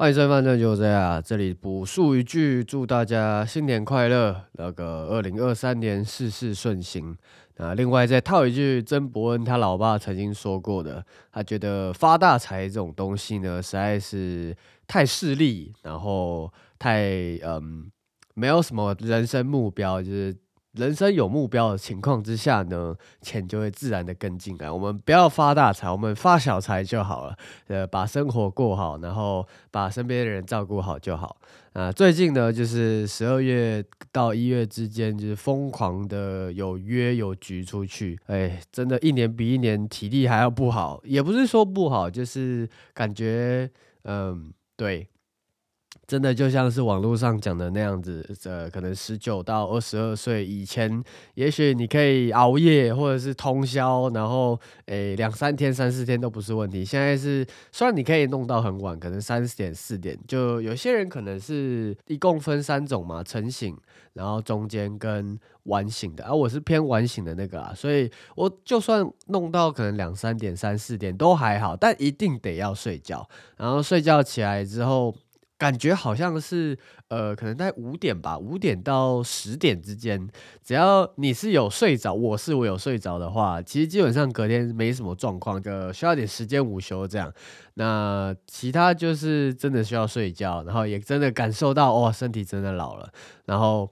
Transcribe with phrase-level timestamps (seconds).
[0.00, 7.14] 欢迎收看《犯就这样，这里补述一句，祝大家新年快乐，那个二零二三年事事顺心。
[7.58, 17.90] 啊，另外再套一句曾伯恩他老爸曾经说过的，他觉得发大财这种东西呢，实在是太势利，然后太嗯，
[18.32, 20.34] 没有什么人生目标，就是。
[20.72, 24.70] 人生有目标的情况之下呢，钱就会自然的跟进来。
[24.70, 27.36] 我们不要发大财，我们发小财就好了。
[27.66, 31.36] 呃，把生活过好，然后把身边的人照顾好就好。
[31.72, 38.18] 啊，最近呢，就是十二月到一月之间，就是疯狂的有约有局出去。
[38.26, 41.00] 哎，真的，一年比一年体力还要不好。
[41.04, 43.68] 也不是说不好，就是感觉，
[44.04, 45.08] 嗯，对。
[46.10, 51.00] 真的就像是网络上讲的那样子，呃，可能十九到二十二岁以前，
[51.34, 56.84] 也许你可以熬夜或者是通宵，然后诶两三天、三四天都不是问题。
[56.84, 63.78] 现在是虽然你可以弄到很晚，可能三四点、四点，就有些人可能是一共分三种嘛，晨醒，
[64.14, 75.14] 然后中间跟晚醒的，而、啊、我是偏晚醒的那个啊，所以我就算弄到可能两三点、三四点都还好，但一定得要睡觉，然后睡觉起来之后。
[75.60, 80.26] 感觉好像是，呃，可能在五点吧，五点到十点之间，
[80.64, 87.30] 只要你是有睡着，我是我有睡着的话，其实基本上隔天没什么状况，就需要点时间午休这样。
[87.74, 93.12] 那其他就是真的需要睡觉，然后也真的感受到，哇，身体真的老了，
[93.44, 93.90] 然后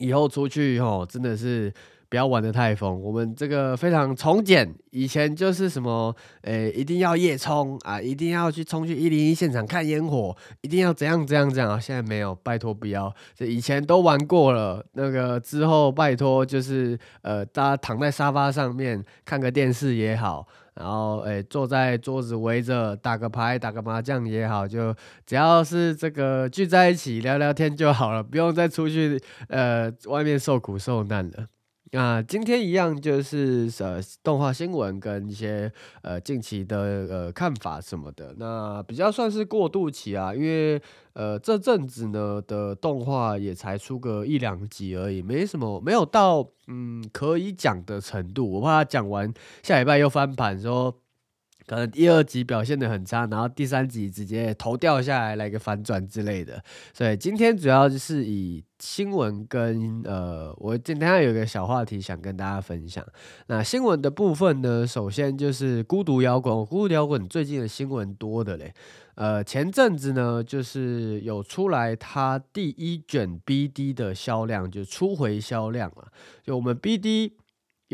[0.00, 1.72] 以后出去哦，真的是。
[2.08, 4.74] 不要玩得太疯，我们这个非常从简。
[4.90, 11.80] 以前就是什么，诶、一定要夜冲啊，一定要去冲去一零一现场看烟火，一定要怎样怎样怎样。
[11.80, 13.12] 现在没有，拜托不要。
[13.34, 24.94] 这以前都玩过了，那个之后拜托就是，呃，大家躺在沙发上面看个电视也好，然后诶、坐在桌子围着打个牌、打个麻将也好，就
[25.26, 31.46] 只要是这个聚在一起聊聊天就好了，不用再出去呃外面受苦受难了。
[31.94, 36.76] 那今天一样就是呃动画新闻跟一些呃近期的
[37.08, 40.82] 呃看法什么的，那比较算是过渡期啊，因为
[41.12, 49.32] 呃这阵子呢的动画也才出个一两集而已，没什么没有到嗯可以讲的程度，我怕他讲完
[49.62, 50.98] 下礼拜又翻盘说。
[51.66, 56.62] 可能第二集表现得很差，然后第三集直接头掉下来，来个反转之类的。
[56.92, 63.04] 所以今天主要就是以新闻跟呃，我今天有个小话题想跟大家分享。
[63.46, 68.74] 那新闻的部分呢，首先就是孤独摇滚，孤独摇滚最近的新闻多的嘞。
[69.14, 76.08] 呃，前阵子呢，就是有出来它第一卷 BD 的销量，就初回销量了。
[76.42, 77.32] 就我们 BD。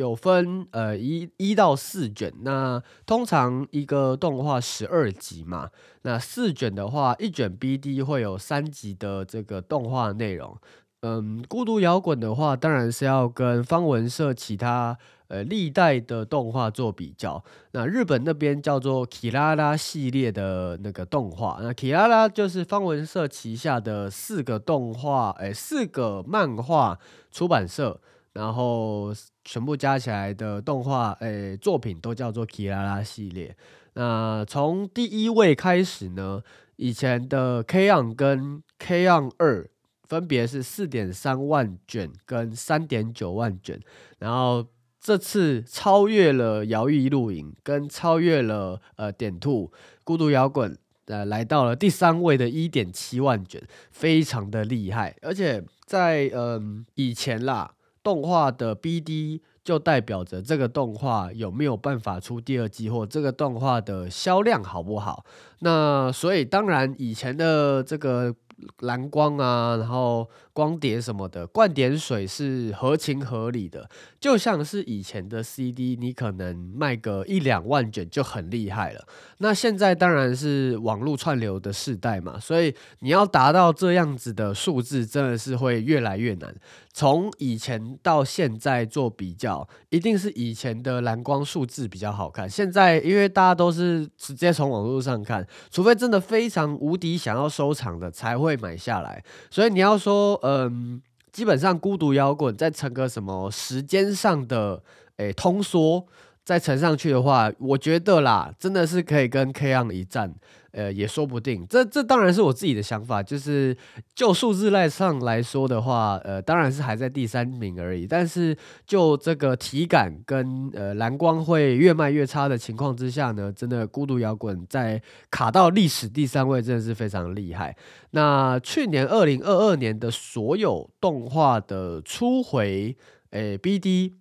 [0.00, 5.68] 有分呃一一到四卷，那通常一个动画十二集嘛，
[6.02, 10.56] 那四卷的话，一卷 BD 会有三集的这个动画内容。
[11.02, 14.96] 嗯，孤独摇滚的话，当然是要跟方文社其他
[15.28, 17.42] 呃历代的动画做比较。
[17.72, 26.98] 那日本那边叫做 k i r a a 系列的那个动画，那 k i r a a 就是方文社旗下的四个动画，哎，四个漫画
[27.30, 28.00] 出版社。
[28.32, 29.12] 然后
[29.44, 33.56] 全部加起来的动画诶、作品都叫做 Kirara 系列。
[33.94, 36.40] 那从第一位开始呢，
[36.76, 39.68] 以前的 K-ON 跟 K-ON 二
[40.04, 43.80] 分别是四点三万卷跟三点九万卷，
[44.20, 44.64] 然后
[45.00, 49.72] 这次超越了摇曳露营，跟超越了呃点兔
[50.04, 53.60] 孤独摇滚，呃来到了第三位的一点七万卷，
[53.90, 55.16] 非常的厉害。
[55.22, 57.74] 而且在嗯、以前啦。
[58.02, 65.24] 动画的 BD 就代表着这个动画有没有办法出第二季，或这个动画的销量好不好？
[65.60, 68.34] 那所以当然以前的这个
[68.80, 73.88] 蓝光啊，然后光碟什么的，灌点水是合情合理的。
[74.18, 79.06] 就像是以前的 CD，你可能卖个一两万卷就很厉害了。
[79.38, 86.54] 那现在当然是网络串流的时代嘛，所以你要达到这样子的数字，真的是会越来越难。
[86.92, 92.50] 从以前到现在做比较，一定是以前的蓝光数字比较好看。
[92.50, 99.22] 现在因为大家都是直接从网络上看，除非真的非常无敌想要收藏的，才会会买下来。
[99.50, 101.00] 所以你要说，嗯，
[101.32, 104.82] 基本上孤独摇滚在成个什么时间上的
[105.16, 106.04] 诶通缩。
[106.44, 110.34] 再乘上去的话，我觉得啦，真的是可以跟 K-ON 一战。
[110.72, 113.76] 呃，也说不定，这这当然是我自己的想法，就是
[114.14, 118.06] 就数字类上来说的话，呃，当然是还在第三名而已。
[118.06, 118.56] 但是
[118.86, 127.76] 就这个体感跟呃蓝光会越卖越差的情况之下呢，真的孤独摇滚在卡到历史第三位，真的是非常厉害。
[128.12, 132.96] 那去年二零二二年的所有动画的初回，
[133.30, 134.12] 诶，BD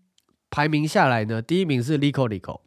[0.49, 2.61] 排名下来呢，第一名是 Lico Lico。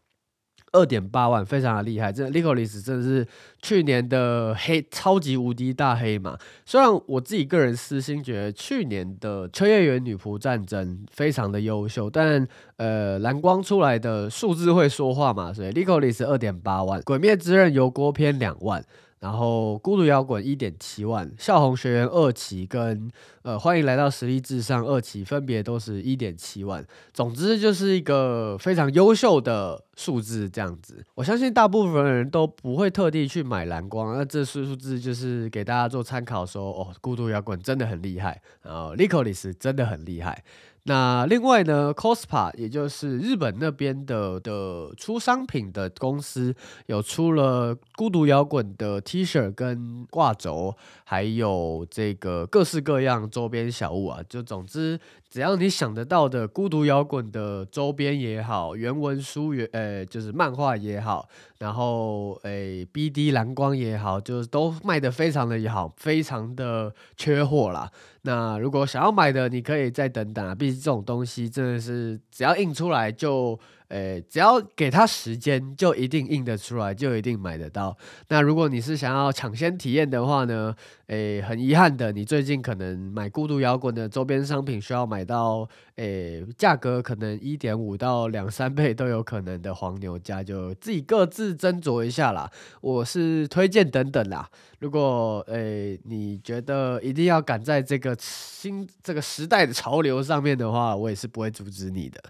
[0.74, 2.10] 二点八万，非常的厉害。
[2.10, 3.28] 这 Lycoris 真的是
[3.60, 6.38] 去年的黑超级无敌大黑马。
[6.64, 12.48] 虽然我自己个人私心觉得去年的秋叶原女仆战争非常的优秀，但
[12.78, 18.82] 呃蓝光出来的数字会说话嘛，所以 Lycoris 二点八万，鬼灭之刃油锅篇两万。
[19.22, 23.08] 然后孤独摇滚一点七万，笑红学园二期跟
[23.42, 26.84] 呃欢迎来到实力至上二期分别都是一点七万，
[27.14, 31.04] 总之就是一个非常优秀的数字这样子。
[31.14, 40.42] 我相信大部分人都不会特地去买蓝光，那这数数字就是给大家做参考说，哦孤独摇滚真的很厉害，然后 l i c o l i s 真的很厉害。
[40.84, 46.52] 那另外呢，Cospa 也就是日本那边的的出商品的公司，
[46.86, 50.74] 有出了孤独摇滚的 T 恤跟挂轴，
[51.04, 54.20] 还有这个各式各样周边小物啊。
[54.28, 54.98] 就总之，
[55.32, 61.26] 只要你想得到的孤独摇滚的周边也好，原文书原呃就是漫画也好，
[61.58, 67.90] 然后诶 BD 蓝光也好，就是都卖得非常的也好，非常的缺货啦。
[68.24, 70.54] 那如果想要买的，你可以再等等啊。
[70.54, 73.58] 毕竟这种东西真的是只要印出来就。
[73.92, 77.94] 诶，只要给他时间，就一定印得出来，就一定买得到。
[78.28, 80.74] 那如果你是想要抢先体验的话呢？
[81.08, 92.50] 诶，很遗憾的，你最近可能买孤独摇滚的周边商品需要买到，诶，价格可能一点五到两三倍都有可能的黄牛价，就自己各自斟酌一下啦。
[92.80, 94.48] 我是推荐等等啦。
[94.78, 102.22] 如果诶你觉得一定要赶在这个新这个时代的潮流上面的话，我也是不会阻止你的。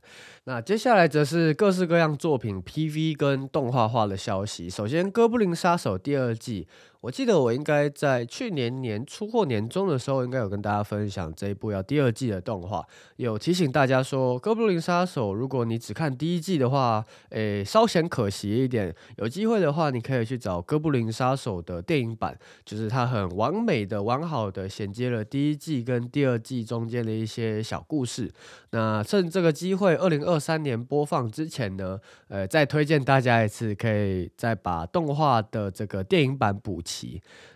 [0.45, 4.69] 那接下来则是各式各样作品 PV 跟动画化的消息。
[4.69, 6.67] 首先，《哥布林杀手》第二季。
[7.03, 18.95] 我记得我应该在去年年初或年中的时候，应该有跟大家分享这一部要第二季的动画，有提醒大家说，《哥布林杀手》如果你只看第一季的话，诶，稍显可惜一点。
[19.17, 28.33] 有机会的话，你可以去找《哥布林杀手》的电影版，就是它很完美的、完好的衔接了第一季跟第二季中间的一些小故事。
[28.71, 36.81] 那趁这个机会，二零二三年播放之前呢，呃，再推荐大家一次，可以再把动画的这个电影版补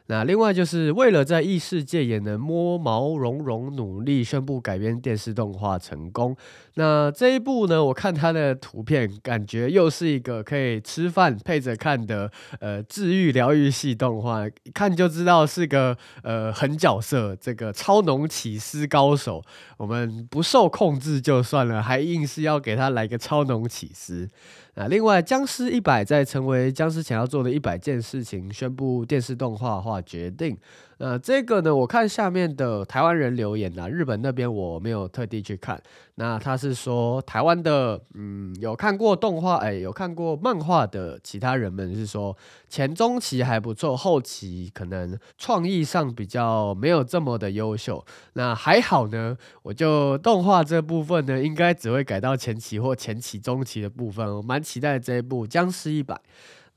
[0.09, 6.37] 那另外就是为了在异世界也能摸毛茸茸，努力宣布改编电视动画成功。
[6.75, 12.31] 那这一部呢，我看它的图片，感觉又是一个可以吃饭配着看的
[12.61, 19.43] 呃治愈疗愈系动画，一看就知道是个呃狠角色，这个超浓起司高手，
[19.77, 24.31] 我们不受控制就算了，还硬是要给他来个超浓起司。
[24.76, 30.55] 啊，另外，僵尸一百在成为僵尸想要做的一百件事情，宣布电视动画化决定。
[30.98, 35.78] 那这个呢，我看下面的台湾人留言啊，日本那边我没有特地去看。
[36.14, 42.34] 那他是说台湾的，嗯，有看过动画，哎，有看过漫画的其他人们是说
[42.70, 48.02] 前中期还不错，后期可能创意上比较没有这么的优秀。
[48.32, 54.26] 那还好呢，我就动画这部分呢，应该只会改到前期或前期中期的部分。
[54.37, 56.14] 我蛮期待这一部《僵尸一百》。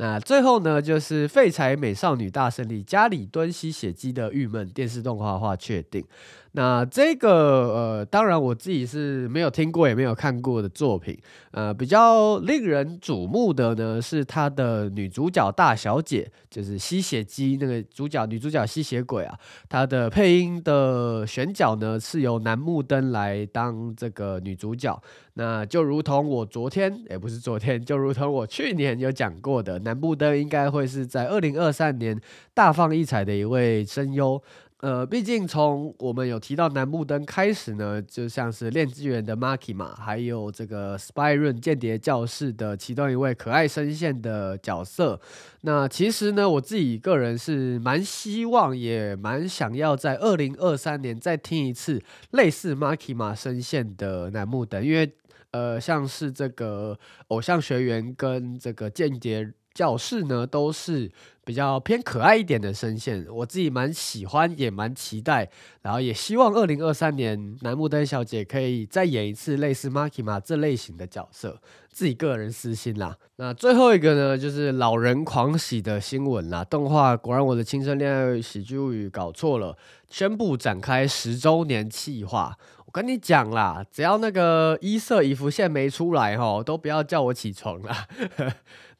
[0.01, 6.05] 那最后呢，就是废柴美少女大胜利，家里蹲吸血姬的郁闷电视动画化确定。
[6.53, 11.15] 那这个呃，当然我自己是没有听过也没有看过的作品，
[11.51, 19.37] 呃，比较令人瞩目的呢是他的女主角大小姐，就是吸血姬那个主角女主角吸血鬼啊，
[19.69, 24.99] 她的配音的选角呢是由楠木灯来当这个女主角，
[25.35, 32.19] 那就如同我昨天也不是昨天，就如同我去年有讲过的，楠木灯应该会是在二零二三年
[32.55, 34.41] 大放异彩的一位声优。
[34.81, 45.19] 呃，毕竟从我们有提到楠木灯开始呢，就像是链锯人的 Maki 嘛，还有这个 Spy Run 间谍教室的其中一位可爱声线的角色。
[45.63, 55.11] 那其实呢，我自己个人是蛮希望，也蛮想要在二零二三年再听一次类似 Maki 嘛声线的楠木灯，因为
[55.51, 59.51] 呃，像是这个偶像学园跟这个间谍。
[59.79, 61.09] 教室呢，都是
[61.45, 65.49] 比较偏可爱一点的声线，我自己蛮喜欢，也蛮期待，
[65.83, 71.61] 然后也希望二零二三年楠木灯小姐可以再演一次类似 Makima 这类型的角色，
[71.93, 73.15] 自己个人私心啦。
[73.37, 79.77] 那最后一个呢，就是老人狂喜的新闻啦，动画果然我的青春恋爱喜剧物语搞错了，
[80.09, 82.57] 宣布展开十周年企划。
[82.85, 88.07] 我跟你讲啦，只要那个一色衣服线没出来齁，都不要叫我起床啦。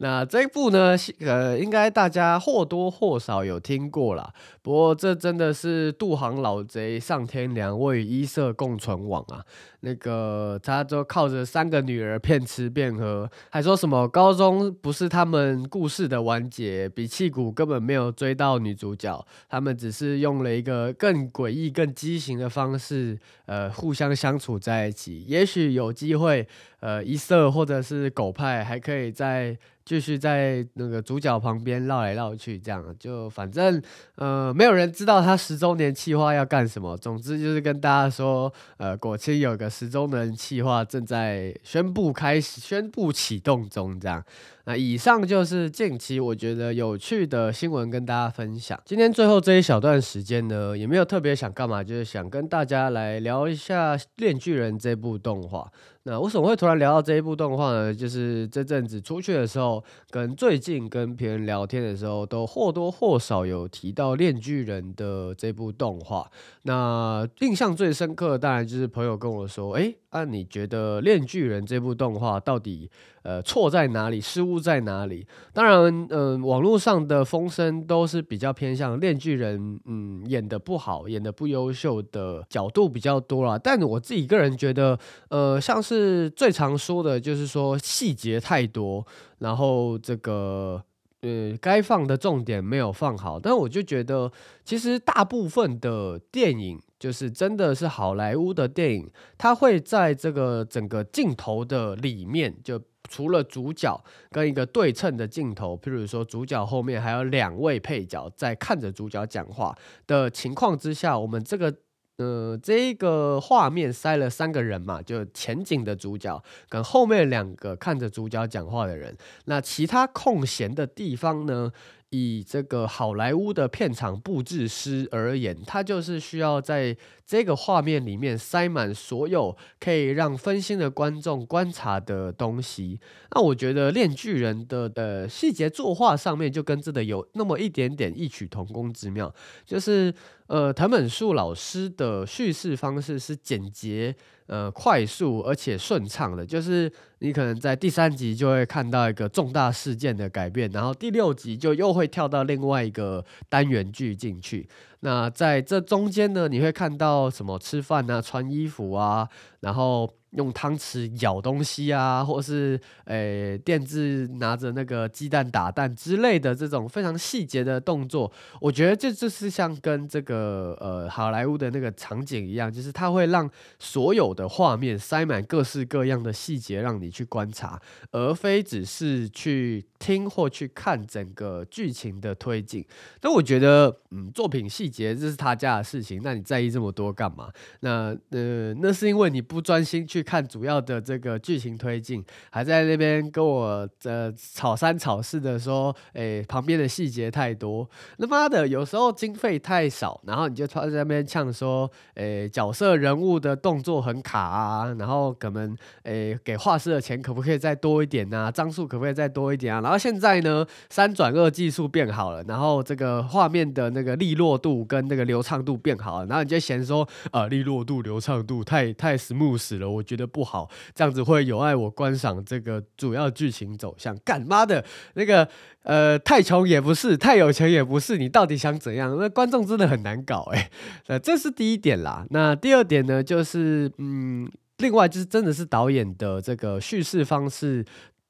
[0.02, 4.34] 那这一部呢，呃，应该大家或多或少有听过啦。
[4.62, 9.44] 不过这真的是渡航老贼上天良，我与一色共存亡啊。
[9.82, 25.26] 那个他就靠着三个女儿骗吃骗喝，还说什么高中不是他们故事的完结，比气谷根本没有追到女主角，他们只是用了一个更诡异、更畸形的方式，呃，互相相处在一起。
[25.28, 26.48] 也许有机会，
[26.80, 29.58] 呃，一色或者是狗派还可以在。
[29.90, 33.82] 继续在那个主角旁边绕来绕去，这样就反正
[34.18, 36.96] 呃没有人知道他十周年计划要干什么。
[36.96, 44.24] 总之就是跟大家说，呃，果青有个十周年计划正在宣布开始、宣布启动中，这样。
[44.70, 48.80] 那以上就是近期我觉得有趣的新闻跟大家分享。
[48.86, 55.72] 今天最后这一小段时间呢，也没有特别想干嘛，就是想跟大家来聊一下《链锯人》这部动画。
[56.04, 57.94] 那为什么会突然聊到这一部动画呢？
[57.94, 66.30] 就是这阵子出去的时候，跟最近跟别人聊天的时候，都或多或少有提到《链锯人》的这部动画。
[66.64, 72.90] 那印象最深刻，当然就是朋友跟我说：“哎，那你觉得《链巨人》这部动画到底？”
[73.22, 74.20] 呃，错在哪里？
[74.20, 75.28] 失误在哪里？
[75.54, 83.60] 当然，嗯、呃，网络上的风声都是比较偏向链巨人，嗯，演的不好，演的不优秀的角度比较多啦。
[83.60, 84.98] 但我自己个人觉得，
[85.30, 89.06] 呃，像是最常说的就是说细节太多，
[89.40, 90.82] 然后这个
[91.22, 93.38] 呃该放的重点没有放好。
[93.38, 94.32] 但我就觉得，
[94.64, 102.80] 其实大部分的电影，就是真的是好莱坞的电影，它会在这个整个镜头的里面就。
[103.10, 109.76] 除了主角跟一个对称的镜头，譬如说主角后面还有两位配角在看着主角讲话
[110.06, 111.74] 的情况之下，我们这个
[112.18, 121.72] 呃这个画面塞了三个人嘛，就前景的主角跟后面两个看着主角讲话的人，那其他空闲的地方呢？
[122.12, 133.00] 以这个好莱坞的片场布置师而言，他就是需要在这个画面里面塞满所有可以让分心的观众观察的东西。
[133.32, 139.32] 那我觉得《链锯人》的呃细节作画上面就跟这个有那么一点点异曲同工之妙，
[139.66, 140.14] 就是
[140.48, 144.16] 呃藤本树老师的叙事方式是简洁。
[144.50, 154.68] 呃，快速而且顺畅的，就是你可能在第三集就会看到一个重大事件的改变，然后第六集就又会跳到另外一个单元剧进去。
[155.02, 159.30] 那在这中间呢，你会看到什么吃饭啊、穿衣服啊，
[159.62, 160.10] 然后。
[160.32, 168.32] 用汤匙舀东西啊，或是诶、电治拿着那个鸡蛋打蛋之类的这种非常细节的动作，
[168.62, 177.82] 我觉得这就是像跟这个呃好莱坞的那个场景一样，就是它会让所有的画面塞满各式各样的细节，让你去观察，
[178.12, 182.86] 而非只是去听或去看整个剧情的推进。
[183.22, 187.50] 那我觉得，嗯，作品细节这是他家的事情，那你在意这么多干嘛？
[187.82, 190.24] 那呃，那是因为你不专心去。
[190.30, 208.52] 看主要的这个剧情推进，还在那边跟我呃吵三吵四的说，诶，旁边的细节太多，那妈的，有时候经费太少，然后你就突然在那边呛说，诶，角色人物的动作很卡啊，然后可能诶给画师的钱可不可以再多一点啊？
[208.52, 209.82] 张数可不可以再多一点啊？
[209.90, 220.04] 然后现在呢，三转二技术变好了，然后这个画面的那个利落度跟那个流畅度变好了，然后你就嫌说，啊，利落度、流畅度太 太 smooth 了，我。
[220.10, 224.18] 觉得不好，这样子会有碍我观赏这个主要剧情走向。
[224.26, 225.48] 干妈的，那个
[225.84, 229.16] 呃，太穷也不是，太有钱也不是，你到底想怎样？
[229.20, 230.72] 那观众真的很难搞哎。
[231.06, 232.26] 呃，这是第一点啦。
[232.32, 237.86] 那第二点呢，就是嗯，另外就是真的是导演的这个叙事方式。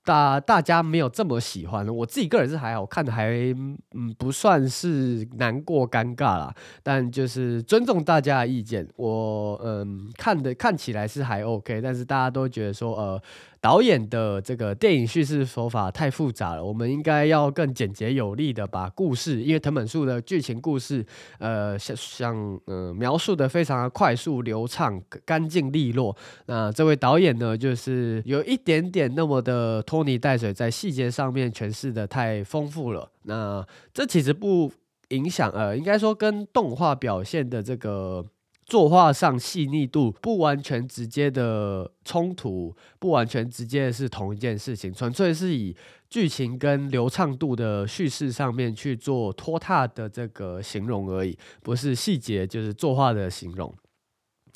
[0.06, 3.30] 大大家没有这么喜欢，我自己个人是还好，看的还
[3.94, 13.22] 嗯不算是难过尴尬啦，但就是尊重大家的意见，我嗯看的看起来是还 OK，但是大家都觉得说呃
[13.62, 21.06] 导演的这个电影叙事手法太复杂了，我们应该要更简洁有力的把故事，因为藤本树的剧情故事，
[21.40, 26.16] 呃，像像呃描述的非常快速流畅、干净利落。
[26.46, 33.12] 那这位导演呢，就是有一点点那么的拖泥带水，在细节上面诠释的太丰富了。
[33.24, 34.72] 那这其实不
[35.10, 38.26] 影响，呃，应该说跟动画表现的这个。
[38.70, 45.76] 作画上细腻度不完全直接的冲突，不完全直接的是同一件事情，纯粹是以
[46.08, 53.74] 剧情跟流畅度的叙事上面去做拖沓的这个形容而已，不是细节就是作画的形容。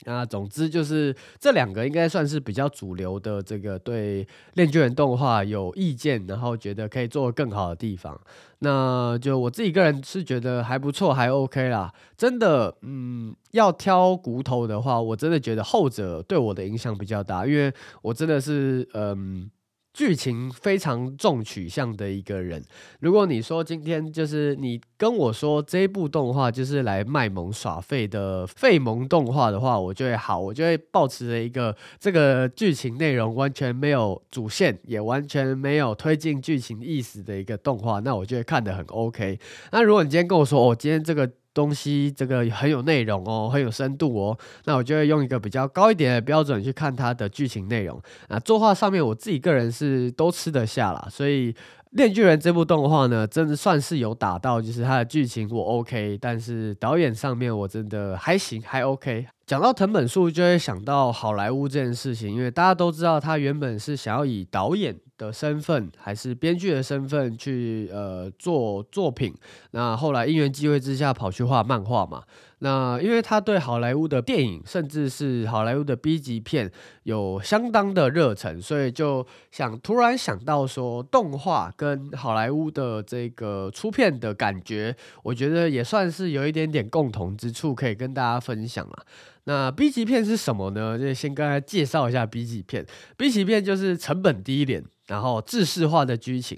[0.05, 8.19] 那总之就是这两个应该算是比较主流的这个对《恋巨人》动画有意见，然后觉得可以做更好的地方。
[8.59, 11.93] 那就我自己个人是觉得还不错，还 OK 啦。
[12.17, 19.49] 真的，嗯，要挑骨头的话，我真的觉得后者对我的影响比较大，因为我真的是嗯。
[19.93, 22.63] 剧情非常重取向的一个人。
[22.99, 39.39] 如果你说今天就是你跟我说这部动画就是来卖萌耍废的废萌动画的话，我就会好，我就会保持着一个这个剧情内容完全没有主线，也完全没有推进剧情意思的一个动画，那我就会看得很 OK。
[39.71, 41.29] 那如果你今天跟我说，哦，今天这个。
[41.53, 48.39] 东西这个很有内容哦，很有深度哦，那我就会用一个比较高一点的标准去看它的剧情内容啊。
[48.39, 51.53] 作画上面我自己个人是都吃得下啦，所以
[51.91, 59.27] 《炼巨人》这部动画呢，真的算是有打到，就是它的剧情我 OK，但是导演上面我真的还行，还 OK。
[59.45, 69.35] 讲到藤本树，就会想到好莱坞这件事情，因为大家都知道他原本是想要以导演的身份还是编剧的身份去呃做作品，
[69.71, 72.23] 那后来因缘际会之下跑去画漫画嘛。
[72.59, 76.71] 那因为他对好莱坞的电影，甚至是好莱坞的 B 级片
[77.03, 89.05] 有相当的热忱，所以就想突然想到说，动画跟好莱坞的这个出片的感觉，我觉得也算是有一点点共同之处，可以跟大家分享了。
[89.45, 90.97] 那 B 级片是什么呢？
[90.97, 92.85] 就先跟大家介绍一下 B 级片。
[93.17, 96.57] B 级片就是成本低廉，然后制式化的剧情，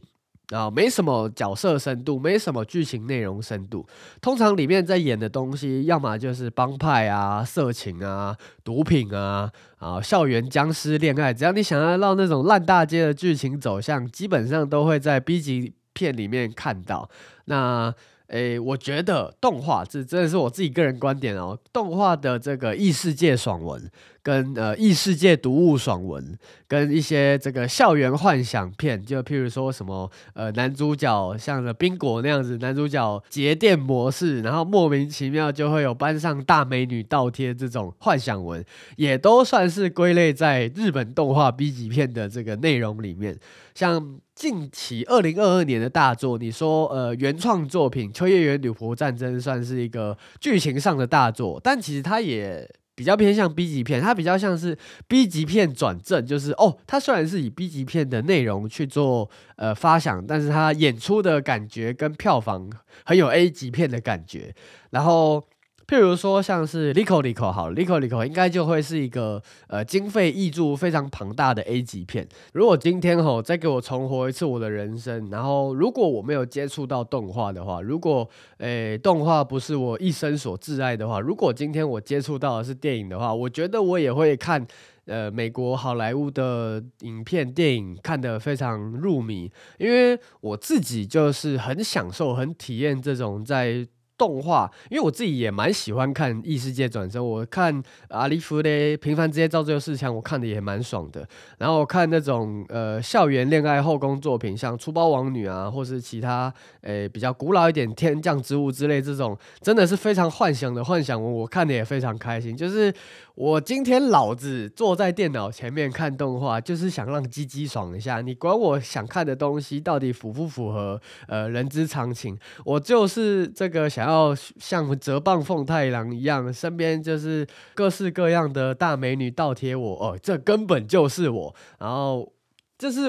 [0.50, 3.88] 然后没什么角色深度，没什么剧情内容深度。
[4.22, 17.10] 通常里面在演的东西，要么就是帮派啊、色情啊、毒品啊，啊，校园僵尸恋爱，只要你想要让那种烂大街的剧情走向，基本上都会在 B 级片里面看到。
[17.46, 17.92] 那
[18.28, 21.58] 诶，我觉得动画这真的是我自己个人观点哦。
[21.72, 23.80] 动画的这个异世界爽文，
[24.24, 26.36] 跟呃异世界读物爽文，
[26.68, 38.66] 跟一些这个校园幻想片，就譬如说什么呃男主角像个宾果那样子，男主角节电模式，然后莫名其妙就会有班上大美女倒贴这种幻想文，
[38.98, 43.38] 也都算是归类在日本动画 B 级片的这个内容里面，
[43.76, 44.20] 像。
[44.36, 62.70] 近期二零二二年的大作，你说呃原创作品《秋叶原女仆战争》算是一个剧情上的大作，但其实它也比较偏向 B 级片，它比较像是 B 级片转正，就是哦，它虽然是以 B 级片的内容去做呃发想，但是它演出的感觉跟票房
[63.06, 64.54] 很有 A 级片的感觉，
[64.92, 65.42] 然后。
[65.88, 72.28] 譬如说，像是《Lico Lico》好，《Lico Lico》应该就会是一个呃经费挹注非常庞大的 A 级片。
[72.54, 84.66] 如果今天吼再给我重活一次我的人生，然后如果我没有接触到动画的话，如果诶、欸、动画不是我一生所挚爱的话，如果今天我接触到的是电影的话，我觉得我也会看
[85.06, 93.88] 呃美国好莱坞的影片电影看得非常入迷，因为我自己就是很享受、很体验这种在。
[94.18, 97.26] 动画，因为我自己也蛮喜欢看异世界转生。
[97.26, 101.28] 我看阿利夫的《平凡之夜造就四强》，我看的也蛮爽的。
[101.58, 112.56] 然后看那种呃校园恋爱后宫作品，像《出包王女》啊，或是其他诶、呃、比较古老一点《天降之物》之类这种，真的是非常幻想的幻想文，我看的也非常开心。
[112.56, 112.94] 就是
[113.36, 118.22] 我今天老子坐在电脑前面看动画，就是想让鸡鸡爽一下。
[118.22, 124.05] 你管我想看的东西到底符不符合呃人之常情，我就是这个想。
[124.06, 131.56] 然后像折棒凤太郎一样，身边就是各式各样的大美女倒贴我哦，这根本就是我。
[131.80, 132.32] 然后
[132.78, 133.02] 就是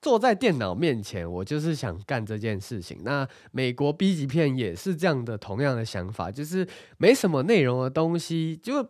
[0.00, 3.00] 坐在电脑面前，我就是想干这件事情。
[3.02, 6.64] 那美国 B 级片也是这样的，同样的想法，就是
[6.98, 8.88] 没什么内容的东西就。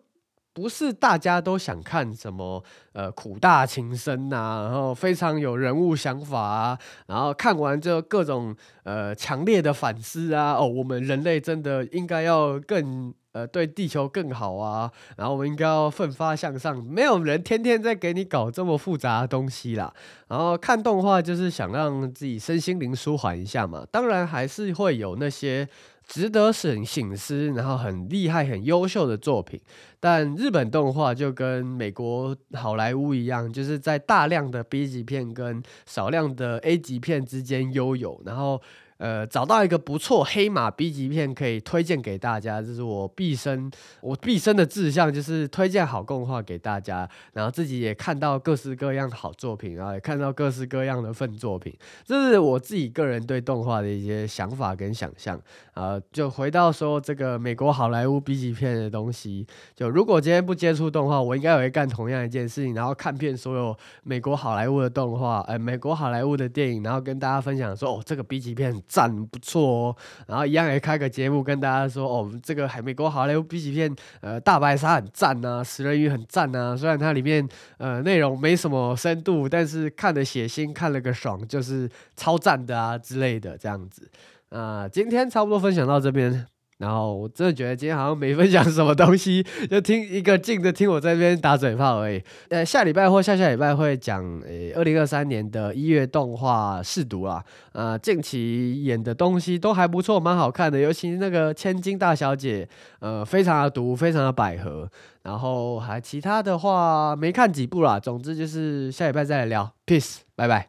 [0.59, 2.61] 不是大家都想看什么
[2.93, 13.15] 呃苦大情深呐、然后非常有人物想法啊，然后看完就各种呃强烈的反思啊，哦，我们人类真的应该要更。
[13.33, 16.83] 呃对地球更好啊，然后我们应该要奋发向上。
[16.83, 19.93] 没有人天天在给你搞这么复杂的东西啦。
[20.27, 23.87] 然后看动画就是想让自己身心灵舒缓一下嘛。
[23.93, 25.69] 当然还是会有那些。
[26.09, 29.61] 值得审省思，然后很厉害、很优秀的作品，
[30.01, 38.61] 但日本动画就跟美国好莱坞一样，就是在大量的 B 级片跟少量的 A 级片之间悠游，然后。
[38.99, 51.73] 呃，找到一个不错黑马 B 级片可以推荐给大家，这是我毕生我毕生的志向，就是推荐好动画给大家，然后自己也看到各式各样的好作品，然后也看到各式各样的粪作品，
[52.05, 55.41] 这是我自己个人对动画的一些想法跟想象
[55.75, 55.97] 啊。
[56.13, 68.77] 就回到说这个美国好莱坞 B 级片的东西，就如果今天不接触动画，我应该也会干同样一件事情，然后看遍所有美国好莱坞的动画，呃，美国好莱坞的电影，然后跟大家分享说，哦，这个 B 级片。
[68.89, 69.97] 赞不错哦，
[70.27, 77.47] 然后一样也开个节目跟大家说哦，这个海美国好莱坞 B 级片，呃，大白鲨很赞呐，食人鱼很赞呐，虽然它里面
[77.77, 84.11] 呃内容没什么深度，但是看了血腥，看了个爽，就是超赞的啊之类的这样子。
[84.49, 86.47] 啊、今天差不多分享到这边。
[86.79, 92.23] 然后我真的觉得今天好像没分享什么东西，就听一个劲的听我在这边打嘴炮而已。
[92.51, 102.69] 呃，下礼拜或下下礼拜会讲呃二零二三年的一月动画试读啊，呃，近期演的东西都还不错，蛮好看的，尤其那个千金大小姐，
[103.01, 104.89] 呃，非常的毒，非常的百合。
[105.25, 110.67] 然后还其他的话没看几部啦，总之就是下礼拜再来聊，peace，拜拜。